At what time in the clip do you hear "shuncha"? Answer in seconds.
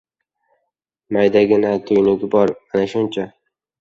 2.95-3.29